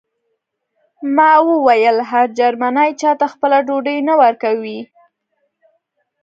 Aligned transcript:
ما 1.15 1.31
وویل 1.47 1.97
هر 2.09 2.27
جرمنی 2.39 2.89
چاته 3.01 3.25
خپله 3.33 3.57
ډوډۍ 3.67 3.97
نه 4.07 4.13
ورکوي 4.21 4.79